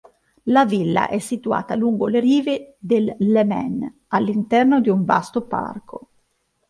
La 0.45 0.65
villa 0.65 1.09
è 1.09 1.19
situata 1.19 1.75
lungo 1.75 2.07
le 2.07 2.19
rive 2.19 2.75
del 2.79 3.15
Lemene, 3.19 3.97
all'interno 4.07 4.81
di 4.81 4.89
un 4.89 5.05
vasto 5.05 5.43
parco 5.45 6.09